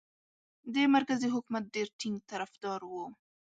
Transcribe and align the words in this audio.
د 0.73 0.75
مرکزي 0.95 1.27
حکومت 1.35 1.63
ډېر 1.75 1.87
ټینګ 1.99 2.15
طرفدار 2.31 2.79
وو. 2.85 3.05